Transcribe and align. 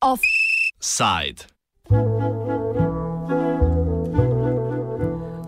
Offside. 0.00 1.44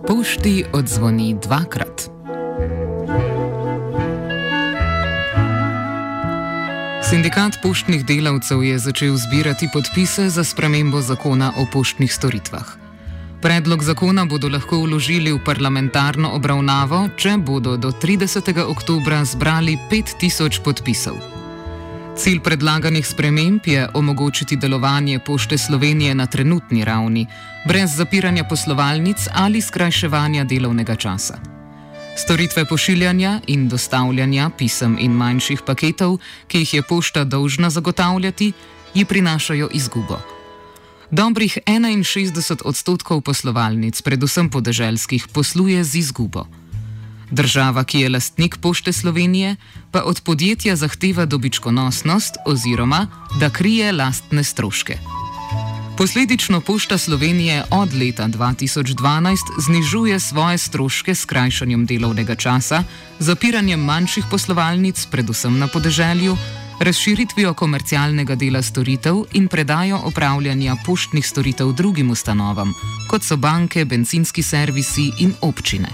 Pošti 0.07 0.65
odzvoni 0.73 1.37
dvakrat. 1.43 2.09
Sindikat 7.11 7.53
poštnih 7.63 8.05
delavcev 8.05 8.65
je 8.65 8.79
začel 8.79 9.17
zbirati 9.17 9.69
podpise 9.73 10.29
za 10.29 10.45
spremembo 10.45 11.01
zakona 11.01 11.53
o 11.57 11.67
poštnih 11.73 12.15
storitvah. 12.15 12.84
Predlog 13.45 13.83
zakona 13.83 14.25
bodo 14.25 14.49
lahko 14.49 14.79
vložili 14.81 15.29
v 15.33 15.39
parlamentarno 15.45 16.31
obravnavo, 16.33 17.11
če 17.13 17.35
bodo 17.37 17.75
do 17.77 17.91
30. 17.93 18.47
oktobra 18.65 19.19
zbrali 19.25 19.75
5000 19.91 20.63
podpisov. 20.65 21.19
Cilj 22.17 22.41
predlaganih 22.41 23.05
sprememb 23.05 23.67
je 23.69 23.85
omogočiti 23.95 24.57
delovanje 24.57 25.19
pošte 25.19 25.59
Slovenije 25.59 26.15
na 26.15 26.27
trenutni 26.27 26.85
ravni, 26.89 27.27
brez 27.69 27.93
zapiranja 27.99 28.49
poslovalnic 28.49 29.29
ali 29.35 29.61
skrajševanja 29.61 30.45
delovnega 30.45 30.97
časa. 30.97 31.37
Storitve 32.17 32.65
pošiljanja 32.65 33.41
in 33.47 33.69
dostavljanja 33.69 34.51
pisem 34.57 34.97
in 35.01 35.13
manjših 35.13 35.67
paketov, 35.67 36.17
ki 36.49 36.65
jih 36.65 36.75
je 36.75 36.83
pošta 36.83 37.25
dolžna 37.25 37.71
zagotavljati, 37.71 38.53
ji 38.95 39.05
prinašajo 39.05 39.69
izgubo. 39.73 40.44
Dobrih 41.15 41.63
61 41.63 42.67
odstotkov 42.67 43.23
poslovalnic, 43.23 43.95
predvsem 44.03 44.51
podeželskih, 44.51 45.31
posluje 45.31 45.79
z 45.87 46.03
izgubo. 46.03 46.51
Država, 47.31 47.87
ki 47.87 48.03
je 48.03 48.09
lastnik 48.11 48.59
pošte 48.59 48.91
Slovenije, 48.91 49.55
pa 49.95 50.03
od 50.03 50.27
podjetja 50.27 50.75
zahteva 50.75 51.23
dobičkonosnost 51.23 52.43
oziroma 52.43 53.07
da 53.39 53.47
krije 53.47 53.93
lastne 53.95 54.43
stroške. 54.45 54.99
Posledično 55.95 56.61
Pošta 56.61 56.99
Slovenije 56.99 57.63
od 57.71 57.95
leta 57.95 58.27
2012 58.27 59.39
znižuje 59.71 60.19
svoje 60.21 60.59
stroške 60.59 61.15
s 61.15 61.25
krajšanjem 61.25 61.87
delovnega 61.87 62.35
časa, 62.35 62.83
zapiranjem 63.19 63.79
manjših 63.81 64.27
poslovalnic, 64.31 65.07
predvsem 65.07 65.59
na 65.59 65.71
podeželju, 65.71 66.35
razširitvijo 66.81 67.55
komercialnega 67.55 68.35
dela 68.35 68.63
storitev 68.63 69.17
in 69.33 69.49
predajo 69.49 70.01
opravljanja 70.05 70.77
poštnih 70.87 71.27
storitev 71.27 71.73
drugim 71.73 72.11
ustanovam, 72.11 72.75
kot 73.11 73.23
so 73.23 73.37
banke, 73.37 73.85
benzinski 73.85 74.43
servisi 74.43 75.11
in 75.19 75.35
občine. 75.41 75.89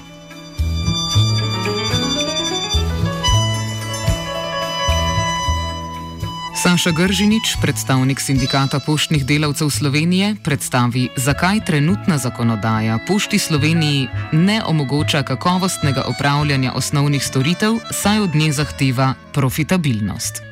Saša 6.62 6.90
Gržinič, 6.90 7.56
predstavnik 7.62 8.20
sindikata 8.20 8.80
poštnih 8.84 9.24
delavcev 9.26 9.70
Slovenije, 9.70 10.34
predstavi, 10.44 11.08
zakaj 11.16 11.64
trenutna 11.64 12.18
zakonodaja 12.18 12.98
pošti 13.08 13.38
Sloveniji 13.38 14.08
ne 14.32 14.60
omogoča 14.66 15.22
kakovostnega 15.22 16.04
opravljanja 16.06 16.72
osnovnih 16.72 17.24
storitev, 17.24 17.80
saj 17.90 18.20
od 18.20 18.34
nje 18.34 18.52
zahteva 18.52 19.14
profitabilnost. 19.32 20.49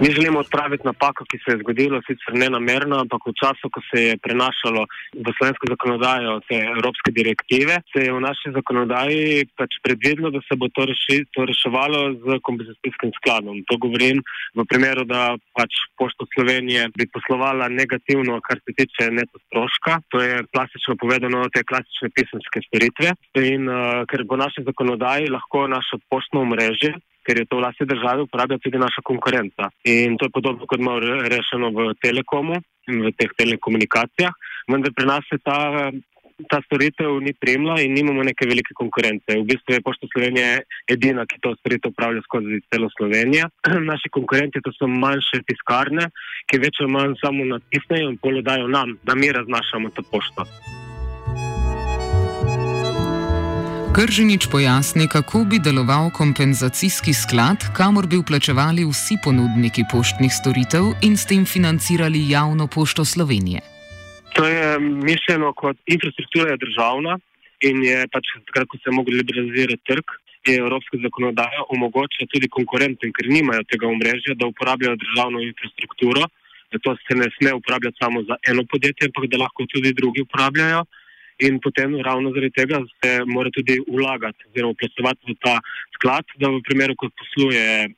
Mi 0.00 0.08
želimo 0.10 0.38
odpraviti 0.38 0.86
napako, 0.86 1.24
ki 1.30 1.38
se 1.38 1.48
je 1.52 1.60
zgodila, 1.62 2.00
sicer 2.06 2.32
ne 2.42 2.48
namerno, 2.56 2.96
ampak 3.04 3.26
v 3.28 3.34
času, 3.40 3.68
ko 3.74 3.80
se 3.88 3.98
je 4.08 4.14
prenašalo 4.24 4.86
v 5.26 5.34
slovensko 5.36 5.64
zakonodajo 5.72 6.32
te 6.48 6.56
evropske 6.76 7.10
direktive, 7.18 7.74
se 7.92 8.04
je 8.06 8.12
v 8.16 8.20
naši 8.24 8.52
zakonodaji 8.56 9.46
pač 9.58 9.76
predvidelo, 9.84 10.30
da 10.30 10.40
se 10.48 10.56
bo 10.56 10.68
to, 10.74 10.86
reši, 10.90 11.18
to 11.36 11.44
reševalo 11.50 12.00
z 12.24 12.40
kompenzacijskim 12.48 13.12
skladom. 13.18 13.60
To 13.68 13.78
govorim 13.84 14.24
v 14.56 14.66
primeru, 14.72 15.04
da 15.04 15.36
pač 15.58 15.84
pošto 16.00 16.26
Slovenije 16.34 16.88
bi 16.96 17.10
poslovala 17.12 17.68
negativno, 17.68 18.40
kar 18.40 18.60
se 18.64 18.72
tiče 18.80 19.10
neto 19.12 19.38
stroška. 19.46 20.00
To 20.08 20.20
je 20.24 20.44
klasično 20.52 20.96
povedano, 20.96 21.44
te 21.52 21.60
klasične 21.62 22.08
pisemske 22.16 22.64
storitve. 22.68 23.12
In 23.52 23.68
uh, 23.68 24.04
ker 24.08 24.24
bo 24.24 24.40
naša 24.40 24.64
zakonodaja 24.64 25.28
lahko 25.36 25.68
naše 25.68 26.00
poštno 26.08 26.44
mreže 26.48 26.96
ker 27.26 27.40
je 27.40 27.46
to 27.48 27.58
v 27.58 27.64
lasti 27.64 27.86
države, 27.88 28.26
uporablja 28.28 28.58
tudi 28.62 28.78
naša 28.78 29.02
konkurenca. 29.04 29.70
In 29.84 30.18
to 30.18 30.28
je 30.28 30.34
podobno 30.34 30.66
kot 30.66 30.80
imamo 30.80 31.00
rešeno 31.28 31.70
v 31.74 31.94
telekomu 32.02 32.60
in 32.88 33.00
v 33.06 33.12
teh 33.16 33.30
telekomunikacijah, 33.36 34.34
vendar 34.68 34.92
pri 34.92 35.06
nas 35.08 35.24
se 35.30 35.40
ta, 35.40 35.88
ta 36.50 36.60
storitev 36.66 37.16
ni 37.24 37.32
premla 37.32 37.80
in 37.80 37.96
nimamo 37.96 38.22
neke 38.22 38.46
velike 38.46 38.76
konkurence. 38.76 39.24
V 39.40 39.46
bistvu 39.48 39.76
je 39.76 39.84
Pošta 39.84 40.10
Slovenije 40.12 40.62
edina, 40.92 41.24
ki 41.26 41.40
to 41.40 41.54
storitev 41.60 41.94
upravlja 41.94 42.20
skozi 42.28 42.60
celo 42.68 42.92
Slovenijo. 42.96 43.48
Naši 43.90 44.12
konkurenti 44.12 44.60
to 44.64 44.72
so 44.76 44.90
manjše 44.90 45.44
tiskarne, 45.48 46.10
ki 46.50 46.60
več 46.60 46.84
ali 46.84 46.92
manj 46.92 47.20
samo 47.24 47.48
natisnejo 47.56 48.12
in 48.12 48.20
polodajo 48.20 48.68
nam, 48.68 48.98
da 49.02 49.16
mi 49.16 49.32
raznašamo 49.32 49.96
to 49.96 50.04
pošto. 50.12 50.44
Kržinič 53.94 54.50
pojasni, 54.50 55.06
kako 55.06 55.38
bi 55.50 55.62
deloval 55.62 56.10
kompenzacijski 56.10 57.12
sklad, 57.14 57.58
kamor 57.78 58.06
bi 58.10 58.18
vplačevali 58.18 58.82
vsi 58.90 59.14
ponudniki 59.24 59.82
poštnih 59.92 60.32
storitev 60.40 60.84
in 61.06 61.14
s 61.14 61.22
tem 61.30 61.46
financirali 61.46 62.20
javno 62.34 62.66
pošto 62.66 63.04
Slovenije. 63.12 63.60
To 64.34 64.42
je 64.54 64.66
mišljeno 65.10 65.52
kot 65.60 65.76
infrastruktura 65.86 66.56
državna 66.64 67.14
in 67.68 67.76
je 67.90 67.98
pač 68.14 68.24
takrat, 68.46 68.66
ko 68.68 68.76
se 68.82 68.90
je 68.90 68.96
mogel 68.98 69.14
liberalizirati 69.20 69.86
trg, 69.88 70.06
je 70.46 70.58
evropska 70.64 70.98
zakonodaja 71.04 71.60
omogočila 71.74 72.26
tudi 72.34 72.50
konkurentom, 72.56 73.14
ker 73.14 73.30
nimajo 73.36 73.62
tega 73.70 73.86
omrežja, 73.94 74.34
da 74.34 74.50
uporabljajo 74.50 75.02
državno 75.04 75.38
infrastrukturo. 75.50 76.26
To 76.82 76.96
se 77.06 77.14
ne 77.14 77.30
sme 77.36 77.54
uporabljati 77.60 78.00
samo 78.02 78.26
za 78.28 78.34
eno 78.50 78.62
podjetje, 78.70 79.06
ampak 79.06 79.30
da 79.30 79.42
lahko 79.44 79.70
tudi 79.70 79.94
drugi 80.00 80.26
uporabljajo 80.26 80.82
in 81.38 81.58
potem 81.58 81.96
ravno 82.02 82.30
zaradi 82.30 82.50
tega 82.54 82.78
se 83.02 83.10
mora 83.26 83.50
tudi 83.50 83.78
vlagati 83.88 84.46
oziroma 84.50 84.78
plačevati 84.78 85.32
v 85.32 85.36
ta 85.42 85.58
sklad, 85.96 86.24
da 86.38 86.50
v 86.50 86.62
primeru, 86.62 86.94
ko 86.96 87.10
posluje 87.10 87.90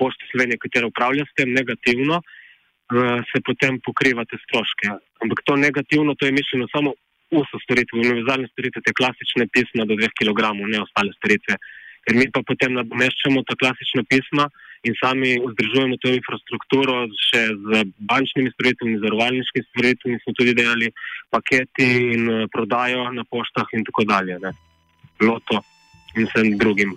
pošta 0.00 0.24
Slovenije, 0.30 0.62
katera 0.64 0.88
upravlja 0.88 1.26
s 1.28 1.36
tem 1.36 1.52
negativno, 1.52 2.22
eh, 2.22 3.20
se 3.30 3.38
potem 3.44 3.80
pokriva 3.84 4.24
te 4.24 4.40
stroške. 4.44 4.96
Ampak 5.22 5.44
to 5.44 5.56
negativno, 5.56 6.14
to 6.14 6.26
je 6.26 6.32
mišljeno 6.32 6.66
samo 6.72 6.94
uso 7.30 7.60
storitve, 7.64 8.00
univerzalne 8.00 8.48
storitve, 8.52 8.82
te 8.86 8.96
klasične 8.96 9.46
pisma 9.54 9.84
do 9.84 9.94
2 9.94 10.08
kg, 10.18 10.40
ne 10.72 10.80
ostale 10.82 11.12
storitve. 11.18 11.60
Ker 12.04 12.16
mi 12.16 12.26
pa 12.32 12.40
potem 12.42 12.74
nadomeščamo 12.74 13.44
ta 13.46 13.54
klasična 13.60 14.02
pisma 14.08 14.48
in 14.82 14.94
sami 14.96 15.36
vzdržujemo 15.36 15.96
to 16.00 16.08
infrastrukturo 16.08 17.04
še 17.12 17.42
z 17.52 17.84
bančnimi 18.08 18.52
storitvami, 18.54 18.96
z 18.96 19.04
zarovalniškimi 19.04 19.66
storitvami, 19.68 20.22
smo 20.24 20.32
tudi 20.38 20.56
delali 20.56 20.88
paketi 21.28 21.90
in 22.16 22.24
eh, 22.30 22.48
prodajo 22.52 23.10
na 23.12 23.24
poštah 23.28 23.76
in 23.76 23.84
tako 23.84 24.08
dalje. 24.08 24.40
Ne. 24.40 24.56
Loto 25.20 25.60
in 26.16 26.26
vsem 26.26 26.56
drugim. 26.58 26.96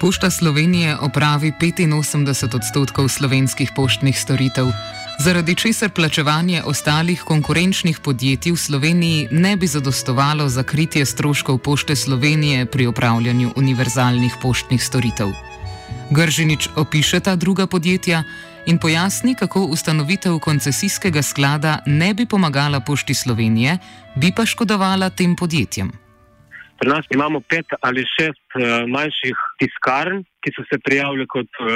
Pošta 0.00 0.30
Slovenije 0.32 0.96
opravi 0.96 1.52
85 1.60 2.56
odstotkov 2.56 3.08
slovenskih 3.08 3.68
poštnih 3.76 4.16
storitev 4.16 4.72
zaradi 5.24 5.54
česar 5.54 5.90
plačevanje 5.90 6.62
ostalih 6.64 7.22
konkurenčnih 7.22 7.98
podjetij 8.04 8.52
v 8.52 8.56
Sloveniji 8.56 9.28
ne 9.30 9.56
bi 9.56 9.66
zadostovalo 9.66 10.48
za 10.48 10.62
kritje 10.62 11.04
stroškov 11.06 11.58
pošte 11.58 11.96
Slovenije 11.96 12.66
pri 12.66 12.86
upravljanju 12.86 13.50
univerzalnih 13.56 14.32
poštnih 14.42 14.82
storitev. 14.82 15.28
Gržinič 16.10 16.68
opiše 16.76 17.20
ta 17.20 17.36
druga 17.36 17.66
podjetja 17.66 18.24
in 18.66 18.78
pojasni, 18.78 19.34
kako 19.34 19.60
ustanovitev 19.60 20.38
koncesijskega 20.38 21.22
sklada 21.22 21.78
ne 21.86 22.14
bi 22.14 22.26
pomagala 22.26 22.80
pošti 22.80 23.14
Slovenije, 23.14 23.78
bi 24.16 24.32
pa 24.36 24.46
škodovala 24.46 25.10
tem 25.10 25.36
podjetjem. 25.36 25.92
Pri 26.78 26.88
nas 26.88 27.04
imamo 27.10 27.40
pet 27.40 27.66
ali 27.80 28.04
šest 28.16 28.46
uh, 28.56 28.88
manjših 28.88 29.36
tiskarn, 29.58 30.24
ki 30.42 30.52
so 30.56 30.64
se 30.68 30.78
prijavili 30.78 31.26
kot 31.26 31.50
uh, 31.60 31.68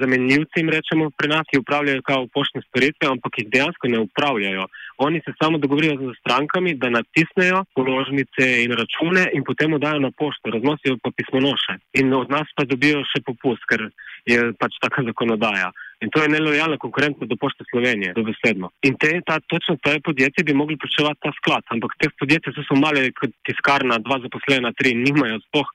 zamenjivci, 0.00 0.64
rečemo 0.76 1.10
pri 1.18 1.28
nas, 1.34 1.48
ki 1.50 1.62
upravljajo 1.62 2.02
kao 2.10 2.26
poštne 2.34 2.62
storitve, 2.68 3.08
ampak 3.08 3.38
jih 3.38 3.50
dejansko 3.54 3.88
ne 3.88 3.98
upravljajo. 4.06 4.66
Oni 5.06 5.20
se 5.24 5.32
samo 5.42 5.58
dogovorijo 5.58 5.96
z 5.96 6.14
strankami, 6.20 6.74
da 6.74 6.90
natisnejo 6.90 7.64
položnice 7.74 8.48
in 8.64 8.72
račune 8.80 9.24
in 9.36 9.44
potem 9.44 9.78
dajo 9.80 9.98
na 10.06 10.10
pošto, 10.10 10.50
raznosijo 10.54 10.98
pa 11.02 11.10
pismonoše. 11.16 11.78
In 12.00 12.14
od 12.14 12.30
nas 12.30 12.48
pa 12.56 12.64
dobijo 12.64 13.02
še 13.12 13.24
popust, 13.26 13.64
ker 13.70 13.88
je 14.26 14.52
pač 14.58 14.76
taka 14.82 15.02
zakonodaja. 15.08 15.72
In 16.02 16.10
to 16.10 16.22
je 16.22 16.28
nelojalna 16.28 16.76
konkurenca 16.82 17.26
do 17.30 17.36
pošte 17.38 17.64
Slovenije, 17.70 18.14
do 18.14 18.24
besedno. 18.26 18.72
In 18.82 18.96
te, 18.98 19.12
ta, 19.26 19.38
točno 19.52 19.76
te 19.82 20.00
podjetje 20.02 20.44
bi 20.44 20.54
mogli 20.54 20.76
plačevati 20.76 21.22
ta 21.22 21.30
sklad, 21.38 21.62
ampak 21.74 21.94
te 21.98 22.10
podjetje 22.18 22.52
so 22.58 22.74
male 22.74 23.10
kot 23.18 23.30
tiskarna, 23.46 24.00
dva 24.02 24.18
zaposlena, 24.24 24.74
tri, 24.78 24.94
nimajo 24.98 25.38
spoh 25.46 25.70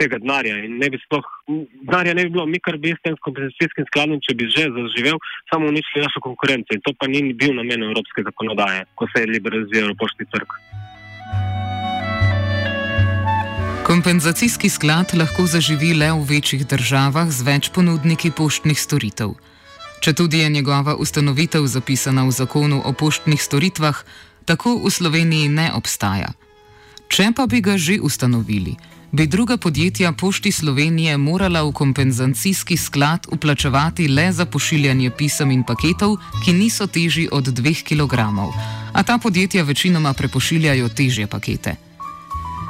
tega 0.00 0.18
denarja 0.22 0.56
in 0.64 0.78
ne 0.80 0.88
bi 0.92 0.98
sploh, 1.04 1.26
denarja 1.84 2.16
ne 2.16 2.24
bi 2.26 2.34
bilo, 2.34 2.46
mi 2.48 2.60
kar 2.64 2.78
bi 2.80 2.94
s 2.96 3.02
tem 3.04 3.16
kompenzacijskim 3.26 3.88
skladom, 3.90 4.22
če 4.24 4.36
bi 4.38 4.48
že 4.48 4.66
zaživel, 4.76 5.20
samo 5.52 5.68
uničili 5.68 6.04
našo 6.06 6.24
konkurenco 6.24 6.76
in 6.76 6.84
to 6.86 6.96
pa 6.96 7.10
ni 7.10 7.22
bil 7.36 7.54
namen 7.58 7.84
evropske 7.90 8.24
zakonodaje, 8.28 8.86
ko 8.96 9.08
se 9.12 9.24
je 9.24 9.32
liberaliziral 9.36 9.96
poštni 10.00 10.28
trg. 10.32 10.56
Kompenzacijski 13.90 14.68
sklad 14.70 15.16
lahko 15.18 15.46
zaživi 15.50 15.94
le 15.98 16.12
v 16.14 16.26
večjih 16.28 16.66
državah 16.72 17.26
z 17.26 17.42
več 17.42 17.70
ponudniki 17.74 18.30
poštnih 18.30 18.78
storitev. 18.78 19.32
Če 20.00 20.12
tudi 20.14 20.38
je 20.44 20.48
njegova 20.48 20.94
ustanovitev 20.94 21.66
zapisana 21.66 22.22
v 22.28 22.30
zakonu 22.32 22.78
o 22.86 22.92
poštnih 22.92 23.42
storitvah, 23.42 23.98
tako 24.46 24.76
v 24.84 24.92
Sloveniji 24.94 25.50
ne 25.50 25.66
obstaja. 25.74 26.30
Če 27.10 27.32
pa 27.34 27.48
bi 27.50 27.58
ga 27.60 27.74
že 27.74 27.98
ustanovili, 27.98 28.76
bi 29.12 29.26
druga 29.26 29.56
podjetja 29.56 30.12
Pošti 30.12 30.52
Slovenije 30.52 31.16
morala 31.16 31.62
v 31.62 31.72
kompenzacijski 31.72 32.76
sklad 32.76 33.26
uplačevati 33.28 34.08
le 34.08 34.32
za 34.32 34.46
pošiljanje 34.46 35.10
pisem 35.18 35.50
in 35.50 35.64
paketov, 35.64 36.16
ki 36.44 36.52
niso 36.52 36.86
težji 36.86 37.28
od 37.32 37.44
2 37.44 37.82
kg, 37.82 38.14
a 38.92 39.02
ta 39.02 39.18
podjetja 39.18 39.62
večinoma 39.62 40.12
prepošiljajo 40.12 40.88
težje 40.88 41.26
pakete. 41.26 41.74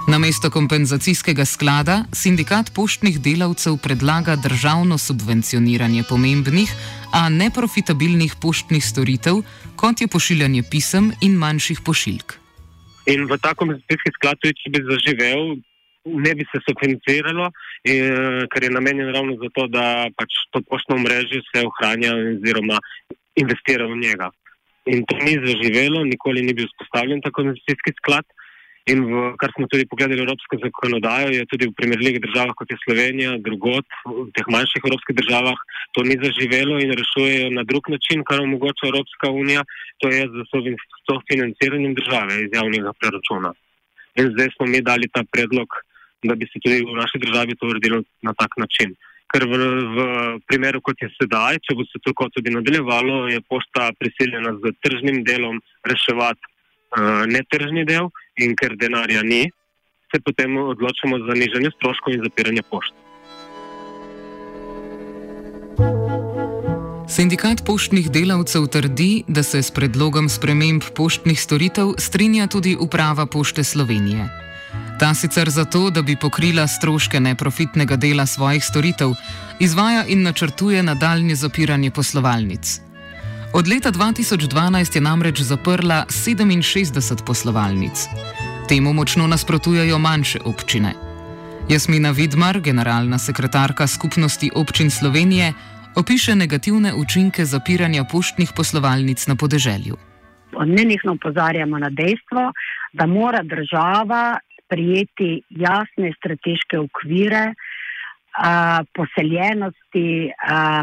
Na 0.09 0.19
mesto 0.19 0.51
kompenzacijskega 0.51 1.45
sklada 1.45 2.05
sindikat 2.13 2.73
poštnih 2.75 3.21
delavcev 3.21 3.77
predlaga 3.77 4.37
državno 4.37 4.99
subvencioniranje 4.99 6.03
pomembnih, 6.09 6.73
a 7.13 7.29
neprofitabilnih 7.29 8.35
poštnih 8.41 8.85
storitev, 8.85 9.43
kot 9.77 10.01
je 10.01 10.09
pošiljanje 10.09 10.63
pisem 10.71 11.13
in 11.21 11.37
manjših 11.37 11.81
pošiljk. 11.81 12.33
In 13.07 13.27
v 13.29 13.39
ta 13.43 13.55
kompenzacijski 13.55 14.11
sklad, 14.17 14.39
če 14.41 14.71
bi 14.71 14.83
zaživel, 14.89 15.61
ne 16.05 16.35
bi 16.35 16.45
se 16.49 16.61
sofinanciralo, 16.67 17.51
eh, 17.85 18.47
ker 18.51 18.63
je 18.63 18.71
namenjen 18.71 19.13
ravno 19.15 19.37
zato, 19.43 19.67
da 19.69 20.09
pač 20.17 20.33
to 20.51 20.63
poštno 20.71 20.99
mrežo 21.05 21.43
se 21.53 21.65
ohranja 21.67 22.15
oziroma 22.17 22.79
investira 23.37 23.87
v 23.87 23.97
njega. 24.01 24.31
In 24.87 25.05
to 25.05 25.17
ni 25.21 25.37
zaživelo, 25.45 26.05
nikoli 26.05 26.43
ni 26.43 26.55
bil 26.55 26.67
vzpostavljen 26.67 27.21
tako 27.21 27.43
investicijski 27.43 27.93
sklad. 28.01 28.25
In 28.89 29.05
v, 29.05 29.37
kar 29.37 29.53
smo 29.53 29.69
tudi 29.69 29.85
pogledali 29.87 30.23
evropsko 30.25 30.57
zakonodajo, 30.57 31.29
je 31.37 31.45
tudi 31.53 31.69
v 31.69 31.77
primerljivih 31.77 32.23
državah 32.25 32.57
kot 32.57 32.71
je 32.73 32.79
Slovenija, 32.81 33.37
drugot, 33.45 33.87
v 34.09 34.31
teh 34.35 34.49
manjših 34.49 34.87
evropskih 34.89 35.17
državah, 35.21 35.59
to 35.93 36.03
ni 36.09 36.17
zaživelo 36.17 36.81
in 36.81 36.95
rešujejo 36.97 37.53
na 37.59 37.63
drug 37.69 37.93
način, 37.93 38.25
kar 38.25 38.41
omogoča 38.41 38.89
Evropska 38.89 39.31
unija, 39.31 39.67
to 40.01 40.09
je 40.09 40.25
z 40.25 40.47
sofinanciranjem 41.05 41.95
države 41.95 42.41
iz 42.41 42.57
javnega 42.57 42.97
preračuna. 42.97 43.53
In 44.17 44.33
zdaj 44.33 44.49
smo 44.57 44.67
mi 44.67 44.81
dali 44.81 45.13
ta 45.13 45.23
predlog 45.29 45.69
da 46.23 46.35
bi 46.35 46.49
se 46.53 46.61
tudi 46.61 46.83
v 46.85 46.97
naši 46.97 47.19
državi 47.19 47.57
to 47.57 47.67
uredilo 47.67 48.03
na 48.23 48.35
tak 48.35 48.57
način. 48.57 48.95
Ker 49.31 49.47
v, 49.47 49.57
v 49.97 49.99
primeru, 50.51 50.81
kot 50.83 50.99
je 51.03 51.09
sedaj, 51.15 51.61
če 51.63 51.77
bo 51.79 51.87
se 51.87 52.01
tako 52.03 52.27
tudi 52.35 52.51
nadaljevalo, 52.51 53.29
je 53.31 53.41
pošta 53.49 53.93
prisiljena 53.99 54.57
z 54.59 54.75
tržnim 54.83 55.23
delom 55.25 55.61
reševati 55.87 56.43
uh, 56.43 57.23
netržni 57.31 57.87
del 57.87 58.11
in 58.43 58.57
ker 58.59 58.75
denarja 58.77 59.23
ni, 59.23 59.47
se 60.11 60.19
potem 60.27 60.57
odločamo 60.59 61.23
za 61.29 61.39
nižanje 61.39 61.71
stroškov 61.79 62.19
in 62.19 62.27
zapiranje 62.27 62.67
pošte. 62.67 62.99
Sindikat 67.11 67.63
poštnih 67.67 68.11
delavcev 68.11 68.67
trdi, 68.71 69.25
da 69.27 69.43
se 69.43 69.63
s 69.63 69.71
predlogom 69.75 70.29
sprememb 70.29 70.83
poštnih 70.95 71.41
storitev 71.41 71.95
strinja 71.99 72.47
tudi 72.47 72.77
uprava 72.79 73.27
Pošte 73.27 73.65
Slovenije. 73.65 74.50
Ta 75.01 75.15
sicer 75.15 75.49
zato, 75.51 75.91
da 75.91 76.03
bi 76.03 76.17
pokrila 76.17 76.67
stroške 76.67 77.21
neprofitnega 77.21 77.97
dela 77.97 78.27
svojih 78.27 78.65
storitev, 78.65 79.15
izvaja 79.61 80.05
in 80.09 80.23
načrtuje 80.23 80.83
nadaljne 80.83 81.35
zapiranje 81.35 81.91
poslovalnic. 81.91 82.81
Od 83.55 83.69
leta 83.69 83.93
2012 83.93 84.97
je 84.97 85.01
namreč 85.01 85.41
zaprla 85.41 86.05
67 86.09 87.25
poslovalnic. 87.27 88.07
Temu 88.69 88.93
močno 88.93 89.27
nasprotujejo 89.27 89.99
manjše 89.99 90.39
občine. 90.45 90.93
Jasmina 91.69 92.11
Vidmar, 92.11 92.61
generalna 92.61 93.19
sekretarka 93.19 93.87
Skupnosti 93.87 94.51
občin 94.55 94.91
Slovenije, 94.91 95.53
opiše 95.97 96.35
negativne 96.35 96.95
učinke 96.95 97.45
zapiranja 97.45 98.05
poštnih 98.05 98.53
poslovalnic 98.57 99.27
na 99.27 99.37
podeželju. 99.37 99.97
Nenehno 100.67 101.13
opozarjamo 101.13 101.79
na 101.79 101.91
dejstvo, 101.91 102.53
da 102.93 103.07
mora 103.07 103.43
država 103.43 104.39
sprijeti 104.71 105.43
jasne 105.51 106.13
strateške 106.17 106.79
okvire 106.79 107.55
a, 108.39 108.83
poseljenosti 108.95 110.31
a, 110.31 110.83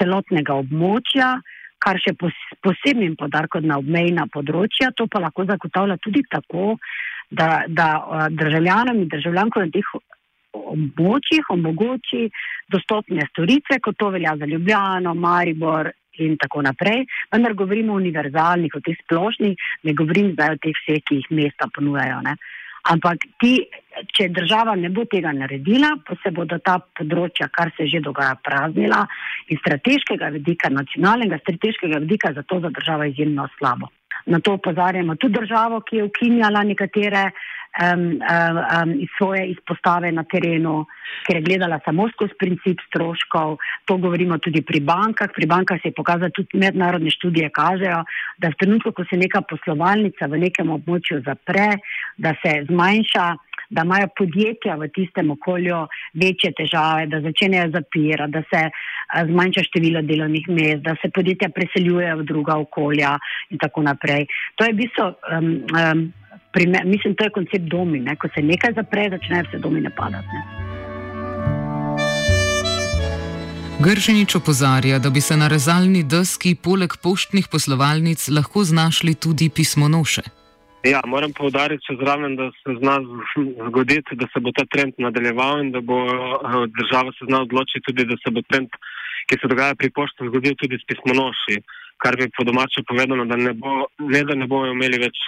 celotnega 0.00 0.56
območja, 0.58 1.36
kar 1.80 2.00
še 2.02 2.14
pos, 2.18 2.34
posebnim 2.64 3.14
podarkom 3.20 3.68
na 3.68 3.78
obmejna 3.80 4.26
področja. 4.32 4.90
To 4.96 5.06
pa 5.06 5.22
lahko 5.22 5.46
zagotavlja 5.48 6.00
tudi 6.02 6.24
tako, 6.28 6.74
da, 7.30 7.62
da 7.68 8.26
državljanom 8.34 9.04
in 9.04 9.12
državljankom 9.12 9.68
na 9.68 9.72
teh 9.76 9.92
območjih 10.50 11.52
omogoči 11.54 12.26
dostopne 12.72 13.28
storitve, 13.30 13.78
kot 13.84 13.96
to 14.00 14.10
velja 14.10 14.34
za 14.40 14.50
Ljubljano, 14.50 15.14
Maribor. 15.14 15.92
In 16.20 16.34
tako 16.36 16.60
naprej, 16.66 17.04
vendar 17.32 17.54
govorimo 17.56 17.94
o 17.94 18.00
univerzalnih, 18.00 18.74
o 18.76 18.80
teh 18.84 18.98
splošnih, 19.06 19.68
ne 19.86 19.92
govorim 19.96 20.32
zdaj 20.34 20.56
o 20.56 20.58
teh 20.60 20.80
vseh, 20.82 20.98
ki 21.06 21.20
jih 21.20 21.28
mesta 21.38 21.68
ponujajo. 21.72 22.18
Uh, 22.26 22.59
Ampak 22.88 23.26
ti, 23.40 23.58
če 24.16 24.30
država 24.32 24.74
ne 24.80 24.88
bo 24.88 25.04
tega 25.04 25.32
naredila, 25.36 25.92
pa 26.06 26.16
se 26.22 26.32
bodo 26.32 26.58
ta 26.64 26.78
področja, 26.80 27.50
kar 27.52 27.72
se 27.76 27.86
že 27.92 28.00
dogaja, 28.00 28.38
praznila 28.40 29.02
in 29.52 29.60
strateškega 29.60 30.30
vidika, 30.38 30.72
nacionalnega 30.72 31.40
strateškega 31.42 32.00
vidika, 32.06 32.32
zato 32.32 32.60
za 32.64 32.72
državo 32.72 33.10
izjemno 33.10 33.48
slabo. 33.58 33.90
Na 34.26 34.40
to 34.40 34.56
opozarjamo 34.58 35.16
tudi 35.16 35.38
državo, 35.38 35.80
ki 35.80 35.96
je 35.96 36.04
ukinjala 36.08 36.62
nekatere 36.68 37.30
um, 37.78 38.18
um, 38.18 38.90
iz 39.00 39.08
svoje 39.18 39.46
izpostave 39.50 40.12
na 40.12 40.24
terenu, 40.24 40.86
ker 41.26 41.36
je 41.36 41.42
gledala 41.42 41.80
samo 41.84 42.08
skozi 42.12 42.34
princip 42.38 42.80
stroškov. 42.88 43.58
To 43.84 43.96
govorimo 43.96 44.38
tudi 44.38 44.62
pri 44.62 44.80
bankah. 44.80 45.30
Pri 45.34 45.46
bankah 45.46 45.78
se 45.82 45.88
je 45.88 45.98
pokazalo, 45.98 46.30
tudi 46.34 46.58
mednarodne 46.58 47.10
študije 47.10 47.50
kažejo, 47.50 48.02
da 48.38 48.48
v 48.48 48.58
trenutku, 48.60 48.92
ko 48.92 49.04
se 49.04 49.16
neka 49.16 49.42
poslovalnica 49.42 50.26
v 50.26 50.42
nekem 50.46 50.70
območju 50.70 51.22
zapre, 51.26 51.76
da 52.16 52.34
se 52.42 52.64
zmanjša 52.68 53.28
da 53.70 53.82
imajo 53.82 54.08
podjetja 54.18 54.74
v 54.74 54.88
tistem 54.94 55.30
okolju 55.30 55.76
večje 56.14 56.52
težave, 56.58 57.06
da 57.06 57.20
začnejo 57.20 57.70
zapirati, 57.70 58.32
da 58.32 58.42
se 58.50 58.62
zmanjša 59.30 59.62
število 59.68 60.02
delovnih 60.02 60.48
mest, 60.48 60.82
da 60.82 60.96
se 61.02 61.10
podjetja 61.14 61.48
preseljujejo 61.54 62.16
v 62.16 62.26
druga 62.32 62.58
okolja 62.58 63.16
in 63.50 63.58
tako 63.58 63.82
naprej. 63.86 64.26
To 64.54 64.66
je 64.66 64.72
v 64.72 64.80
bistvu, 64.82 65.06
um, 65.06 65.52
um, 65.70 66.02
primer, 66.52 66.84
mislim, 66.84 67.14
to 67.14 67.24
je 67.24 67.30
koncept 67.30 67.64
domine. 67.64 68.16
Ko 68.16 68.28
se 68.34 68.42
nekaj 68.42 68.72
zapre, 68.78 69.08
začnejo 69.10 69.44
vse 69.48 69.58
domine 69.58 69.90
padati. 69.96 70.36
Grženič 73.80 74.34
opozarja, 74.36 74.98
da 74.98 75.10
bi 75.10 75.20
se 75.20 75.36
na 75.36 75.48
rezalni 75.48 76.02
deski 76.04 76.50
poleg 76.64 76.92
poštnih 77.02 77.46
poslovalnic 77.52 78.28
lahko 78.28 78.64
znašli 78.64 79.14
tudi 79.14 79.48
pismonoše. 79.48 80.22
Ja, 80.84 81.00
moram 81.04 81.32
povdariti 81.36 81.84
še 81.88 81.96
zraven, 82.00 82.36
da 82.36 82.50
se 82.60 82.74
zna 82.76 82.98
zgoditi, 83.68 84.16
da 84.20 84.28
se 84.32 84.40
bo 84.44 84.52
ta 84.56 84.64
trend 84.72 85.00
nadaljeval 85.00 85.64
in 85.64 85.72
da 85.72 85.80
bo 85.80 85.98
eh, 86.08 86.60
država 86.76 87.12
se 87.16 87.28
zna 87.28 87.42
odločiti 87.46 87.84
tudi, 87.88 88.04
da 88.08 88.16
se 88.20 88.32
bo 88.32 88.44
trend, 88.48 88.76
ki 89.28 89.40
se 89.40 89.48
dogaja 89.48 89.76
pri 89.80 89.90
pošti, 89.96 90.28
zgodil 90.28 90.56
tudi 90.60 90.76
s 90.80 90.88
pismonoši, 90.88 91.60
kar 92.04 92.16
bi 92.20 92.28
po 92.36 92.44
domače 92.48 92.84
povedano, 92.88 93.24
da 93.28 93.36
ne, 93.36 93.52
bo, 93.52 93.84
ne 94.12 94.24
da 94.24 94.36
ne 94.36 94.48
bomo 94.48 94.72
imeli 94.72 95.00
več 95.04 95.20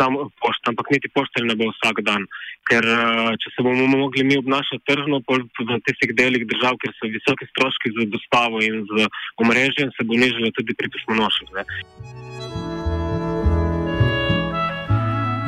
samo 0.00 0.30
pošte, 0.40 0.72
ampak 0.72 0.86
niti 0.88 1.12
pošte 1.12 1.44
ne 1.44 1.54
bo 1.60 1.68
vsak 1.68 2.00
dan. 2.08 2.24
Ker 2.68 2.84
eh, 2.84 3.36
če 3.36 3.48
se 3.52 3.64
bomo 3.66 3.84
mogli 3.84 4.24
mi 4.24 4.40
obnašati 4.40 4.86
tržno 4.88 5.20
v 5.20 5.80
tistih 5.84 6.16
delih 6.16 6.48
držav, 6.48 6.80
ker 6.80 6.94
so 6.96 7.12
visoki 7.12 7.44
stroški 7.52 7.92
za 7.96 8.08
dostavo 8.14 8.64
in 8.64 8.84
z 8.88 9.08
omrežjem, 9.44 9.92
se 9.96 10.08
bo 10.08 10.16
nižalo 10.16 10.48
tudi 10.56 10.72
pri 10.78 10.88
pismonoših. 10.88 11.48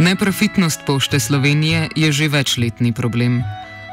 Neprofitnost 0.02 0.82
pošte 0.86 1.20
Slovenije 1.20 1.88
je 1.96 2.12
že 2.12 2.28
večletni 2.28 2.92
problem. 2.92 3.44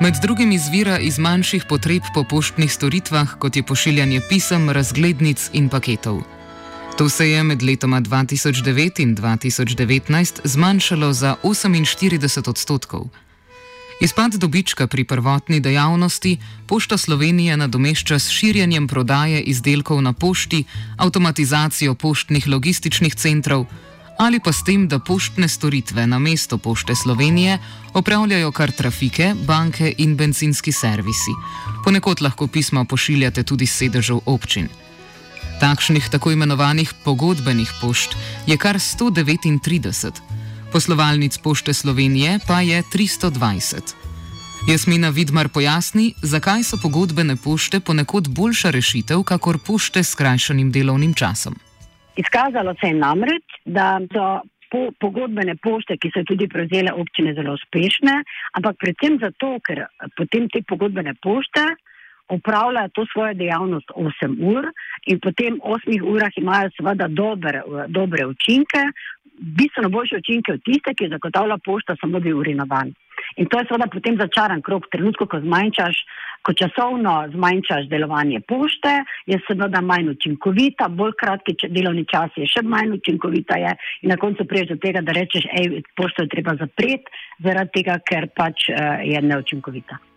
Med 0.01 0.16
drugim 0.24 0.51
izvira 0.51 0.98
iz 0.98 1.20
manjših 1.20 1.68
potreb 1.70 2.01
po 2.16 2.24
poštnih 2.24 2.72
storitvah, 2.72 3.36
kot 3.39 3.56
je 3.56 3.63
pošiljanje 3.63 4.20
pisem, 4.30 4.70
razglednic 4.72 5.50
in 5.54 5.70
paketov. 5.70 6.38
To 7.00 7.10
se 7.10 7.29
je 7.29 7.44
med 7.44 7.63
letoma 7.63 8.01
2009 8.01 9.00
in 9.00 9.15
2019 9.15 10.39
zmanjšalo 10.44 11.13
za 11.13 11.36
48 11.44 12.50
odstotkov. 12.50 13.08
Izpad 14.01 14.36
dobička 14.36 14.88
pri 14.88 15.03
prvotni 15.03 15.60
dejavnosti 15.60 16.38
Pošta 16.68 16.98
Slovenije 16.98 17.58
nadomešča 17.58 18.20
s 18.20 18.29
širjenjem 18.29 18.88
prodaje 18.88 19.41
izdelkov 19.41 20.01
na 20.01 20.13
pošti, 20.13 20.63
avtomatizacijo 20.98 21.96
poštnih 21.96 22.48
logističnih 22.48 23.15
centrov, 23.15 23.65
ali 24.18 24.39
pa 24.44 24.51
s 24.51 24.63
tem, 24.63 24.88
da 24.88 25.00
poštne 25.00 25.48
storitve 25.48 26.08
na 26.08 26.20
mesto 26.20 26.58
pošte 26.58 26.96
Slovenije 26.96 27.60
opravljajo 27.94 28.51
kar 28.51 28.72
trafike, 28.72 29.34
banke 29.48 29.94
in 29.98 30.18
benzinski 30.18 30.72
servisi. 30.72 31.32
Ponekod 31.86 32.22
lahko 32.22 32.48
pisma 32.48 32.86
pošiljate 32.86 33.44
tudi 33.44 33.65
sedežev 33.65 34.20
občin. 34.25 34.68
Takšnih 35.60 36.08
tako 36.08 36.32
imenovanih 36.32 36.94
pogodbenih 37.04 37.72
pošt 37.82 38.16
je 38.48 38.56
kar 38.58 38.75
139, 38.80 40.22
poslovalnic 40.72 41.38
pošte 41.44 41.74
Slovenije 41.74 42.39
pa 42.48 42.62
je 42.62 42.80
320. 42.94 43.96
Jasmina 44.72 45.10
Vidmar 45.10 45.50
pojasni, 45.54 46.13
zakaj 46.24 46.63
so 46.63 46.80
pogodbene 46.84 47.36
pošte 47.44 47.80
ponekod 47.80 48.32
boljša 48.39 48.72
rešitev, 48.72 49.24
kakor 49.28 49.60
pošte 49.68 50.00
s 50.04 50.16
krajšanim 50.16 50.72
delovnim 50.72 51.13
časom. 51.13 51.60
Izkazalo 52.16 52.75
se 52.80 52.88
je 52.88 52.94
namreč, 52.94 53.60
da 53.66 54.00
so 54.13 54.39
po, 54.72 54.82
pogodbene 55.00 55.58
pošte, 55.60 56.00
ki 56.00 56.12
so 56.16 56.24
tudi 56.24 56.48
prevzele 56.48 56.96
občine, 56.96 57.36
zelo 57.36 57.60
uspešne, 57.60 58.16
ampak 58.56 58.80
predvsem 58.80 59.20
zato, 59.20 59.58
ker 59.68 59.84
potem 60.16 60.48
te 60.48 60.63
pogodbene 60.63 61.20
pošte 61.20 61.68
upravljajo 62.30 62.89
to 62.94 63.06
svojo 63.13 63.34
dejavnost 63.34 63.89
8 63.96 64.58
ur 64.58 64.66
in 65.12 65.20
po 65.20 65.32
tem 65.32 65.60
8 65.62 66.01
urah 66.13 66.38
imajo 66.38 66.70
seveda 66.78 67.08
dobre, 67.08 67.62
dobre 67.88 68.25
učinke, 68.25 68.82
bistveno 69.60 69.89
boljše 69.89 70.22
učinke 70.22 70.54
od 70.54 70.63
tiste, 70.63 70.94
ki 70.94 71.10
zagotavlja 71.10 71.58
pošta 71.66 71.96
samo 72.01 72.20
dve 72.20 72.34
uri 72.34 72.54
na 72.54 72.66
dan. 72.66 72.94
In 73.38 73.48
to 73.50 73.60
je 73.60 73.66
seveda 73.68 73.88
potem 73.92 74.18
začaran 74.18 74.62
krok. 74.62 74.88
Trenutko, 74.92 75.25
ko 75.25 75.39
ko 76.44 76.54
časovno 76.54 77.13
zmanjšaš 77.34 77.89
delovanje 77.92 78.39
pošte, 78.48 78.94
je 79.25 79.39
seveda 79.48 79.82
manj 79.82 80.10
učinkovita, 80.16 80.88
bolj 80.88 81.13
kratki 81.20 81.56
delovni 81.68 82.06
čas 82.08 82.32
je 82.38 82.48
še 82.48 82.63
manj 82.63 82.96
učinkovita 83.00 83.60
je 83.60 83.75
in 84.01 84.13
na 84.13 84.18
koncu 84.18 84.48
priješ 84.48 84.74
do 84.74 84.78
tega, 84.86 85.01
da 85.01 85.12
rečeš, 85.12 85.50
hej, 85.51 85.82
pošto 86.00 86.24
je 86.24 86.34
treba 86.36 86.56
zapreti, 86.56 87.12
zaradi 87.44 87.75
tega, 87.80 88.00
ker 88.06 88.30
pač 88.36 88.70
uh, 88.72 89.04
je 89.04 89.22
neučinkovita. 89.22 90.09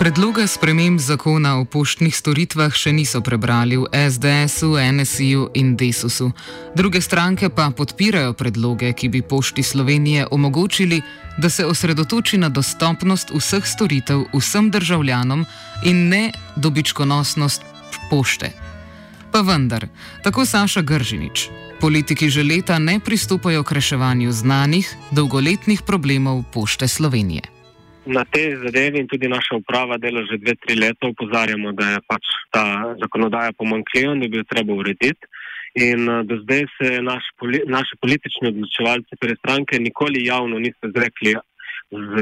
Predloga 0.00 0.46
sprememb 0.46 1.00
zakona 1.00 1.58
o 1.60 1.64
poštnih 1.68 2.14
storitvah 2.16 2.72
še 2.72 2.88
niso 2.88 3.20
prebrali 3.20 3.76
v 3.76 3.84
SDS-u, 3.92 4.70
NSI-ju 4.80 5.50
in 5.60 5.74
DESUS-u. 5.76 6.30
Druge 6.72 7.02
stranke 7.04 7.50
pa 7.52 7.66
podpirajo 7.68 8.32
predloge, 8.32 8.94
ki 8.96 9.10
bi 9.12 9.20
pošti 9.20 9.60
Slovenije 9.60 10.24
omogočili, 10.32 11.02
da 11.36 11.52
se 11.52 11.68
osredotoči 11.68 12.40
na 12.40 12.48
dostopnost 12.48 13.28
vseh 13.28 13.68
storitev 13.68 14.24
vsem 14.32 14.72
državljanom 14.72 15.44
in 15.84 16.08
ne 16.08 16.32
dobičkonosnost 16.56 17.60
pošte. 18.08 18.54
Pa 19.28 19.44
vendar, 19.44 19.84
tako 20.24 20.48
Saša 20.48 20.80
Gržinič. 20.80 21.50
Politiki 21.76 22.32
že 22.32 22.40
leta 22.40 22.80
ne 22.80 23.00
pristopajo 23.04 23.68
k 23.68 23.76
reševanju 23.76 24.32
znanih, 24.32 24.96
dolgoletnih 25.12 25.84
problemov 25.84 26.44
pošte 26.56 26.88
Slovenije 26.88 27.59
na 28.06 28.24
te 28.24 28.56
zadeve 28.56 28.98
in 28.98 29.08
tudi 29.08 29.28
naša 29.28 29.56
uprava 29.56 29.98
dela 29.98 30.22
že 30.30 30.38
dve, 30.38 30.54
tri 30.54 30.74
leta, 30.78 31.06
upozarjamo, 31.06 31.72
da 31.72 31.90
je 31.90 32.00
pač 32.08 32.32
ta 32.50 32.64
zakonodaja 33.02 33.52
pomankljiva 33.52 34.14
in 34.14 34.24
da 34.24 34.28
bi 34.28 34.40
jo 34.40 34.48
treba 34.48 34.74
urediti. 34.74 35.26
In 35.74 36.08
uh, 36.08 36.24
do 36.26 36.40
zdaj 36.42 36.64
se 36.76 36.88
naš, 37.02 37.28
poli, 37.38 37.60
naši 37.66 37.96
politični 38.00 38.48
odločevalci, 38.50 39.18
torej 39.20 39.38
stranke, 39.38 39.78
nikoli 39.78 40.26
javno 40.26 40.58
niso 40.58 40.90
izrekli, 40.90 41.36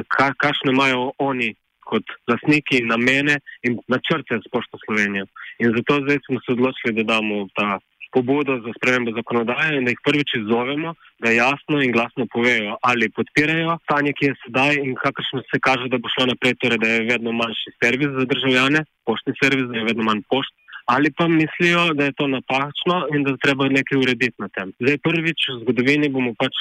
ka, 0.08 0.32
kakšne 0.36 0.74
imajo 0.74 1.12
oni 1.18 1.54
kot 1.88 2.04
lasniki 2.28 2.82
namene 2.84 3.38
in 3.64 3.78
načrte 3.88 4.36
za 4.42 4.50
Pošto 4.52 4.76
Slovenijo. 4.84 5.24
In 5.64 5.72
zato 5.76 6.02
zdaj 6.04 6.20
smo 6.26 6.40
se 6.44 6.52
odločili, 6.52 6.92
da 6.98 7.14
damo 7.14 7.46
ta 7.56 7.78
pobudo 8.12 8.58
za 8.64 8.72
spremembo 8.76 9.12
zakonodaje 9.16 9.78
in 9.78 9.84
da 9.84 9.92
jih 9.92 10.02
prvič 10.04 10.34
izzovemo, 10.40 10.94
da 11.22 11.30
jasno 11.30 11.82
in 11.82 11.92
glasno 11.92 12.26
povejo, 12.34 12.76
ali 12.82 13.10
podpirajo 13.16 13.78
stanje, 13.84 14.12
ki 14.18 14.30
je 14.30 14.38
sedaj 14.44 14.80
in 14.84 14.94
kakršno 15.04 15.42
se 15.50 15.60
kaže, 15.66 15.88
da 15.92 16.00
bo 16.02 16.12
šlo 16.14 16.26
naprej, 16.32 16.56
torej 16.62 16.80
da 16.84 16.88
je 16.94 17.08
vedno 17.12 17.32
manjši 17.40 17.74
servis 17.82 18.14
za 18.18 18.24
državljane, 18.32 18.84
poštni 19.06 19.36
servis, 19.42 19.68
da 19.72 19.78
je 19.78 19.88
vedno 19.90 20.08
manj 20.08 20.24
pošt. 20.30 20.54
Ali 20.88 21.12
pa 21.12 21.28
mislijo, 21.28 21.92
da 21.94 22.04
je 22.04 22.16
to 22.16 22.26
napačno 22.32 22.96
in 23.14 23.24
da 23.24 23.36
treba 23.36 23.68
nekaj 23.68 23.98
urediti 23.98 24.36
na 24.38 24.48
tem. 24.48 24.72
Zdaj, 24.80 24.96
prvič 25.04 25.50
v 25.52 25.58
zgodovini 25.64 26.08
bomo 26.08 26.32
pač 26.38 26.56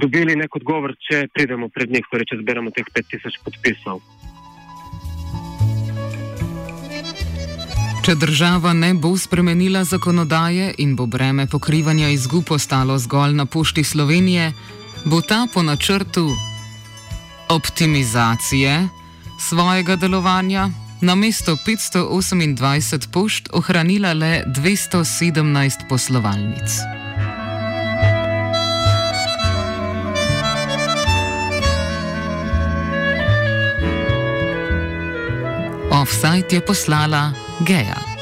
dobili 0.00 0.36
nek 0.36 0.56
odgovor, 0.56 0.96
če 1.08 1.26
pridemo 1.34 1.68
pred 1.68 1.92
njih, 1.92 2.08
torej 2.12 2.30
če 2.30 2.40
zberemo 2.40 2.72
teh 2.72 2.88
5000 2.96 3.44
podpisov. 3.44 4.00
Če 8.06 8.14
država 8.14 8.70
ne 8.70 8.92
bo 8.94 9.08
spremenila 9.18 9.80
zakonodaje 9.84 10.68
in 10.78 10.92
bo 10.94 11.08
breme 11.10 11.48
pokrivanja 11.50 12.06
izgub 12.14 12.52
ostalo 12.54 12.94
zgolj 13.02 13.32
na 13.34 13.46
pošti 13.50 13.82
Slovenije, 13.84 14.52
bo 15.04 15.18
ta 15.20 15.48
po 15.54 15.62
načrtu 15.62 16.28
optimizacije 17.50 18.88
svojega 19.48 19.96
delovanja 19.96 20.68
na 21.00 21.14
mesto 21.14 21.56
528 21.66 23.10
pošt 23.10 23.48
ohranila 23.52 24.12
le 24.12 24.44
217 24.46 25.88
poslovalnic. 25.88 26.78
Offside 35.90 36.54
je 36.54 36.60
poslala 36.60 37.45
Geja. 37.64 38.15